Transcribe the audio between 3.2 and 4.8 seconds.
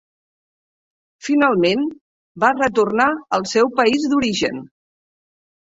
al seu país d'origen.